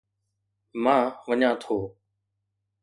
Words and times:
مان 0.83 1.01
وڃان 1.27 1.53
ٿو. 1.61 1.77